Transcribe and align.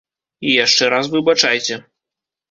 І 0.51 0.53
яшчэ 0.65 0.87
раз 0.93 1.09
выбачайце. 1.15 1.77